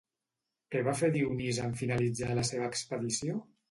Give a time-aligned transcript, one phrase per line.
[0.75, 3.43] Què va fer Dionís en finalitzar la seva expedició?